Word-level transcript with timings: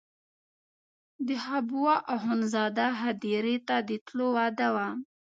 د 1.27 1.29
حبوا 1.45 1.95
اخندزاده 2.15 2.87
هدیرې 3.01 3.55
ته 3.67 3.75
د 3.89 3.91
تلو 4.07 4.27
وعده 4.35 4.67
وه. 4.75 4.87